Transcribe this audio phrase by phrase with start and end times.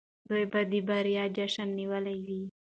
[0.29, 2.41] دوی به د بري جشن نیولی وي.